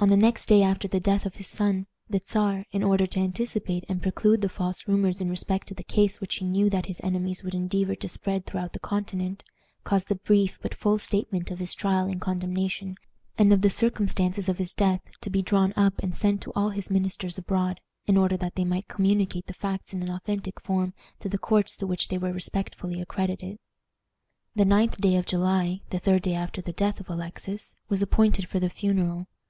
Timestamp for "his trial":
11.58-12.06